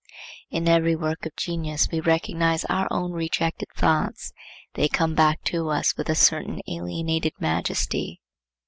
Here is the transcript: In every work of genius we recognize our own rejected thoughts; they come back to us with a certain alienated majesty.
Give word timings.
In 0.49 0.67
every 0.67 0.95
work 0.95 1.27
of 1.27 1.35
genius 1.35 1.87
we 1.91 1.99
recognize 1.99 2.65
our 2.65 2.87
own 2.89 3.11
rejected 3.11 3.67
thoughts; 3.77 4.33
they 4.73 4.87
come 4.87 5.13
back 5.13 5.43
to 5.43 5.69
us 5.69 5.95
with 5.95 6.09
a 6.09 6.15
certain 6.15 6.59
alienated 6.67 7.33
majesty. 7.39 8.19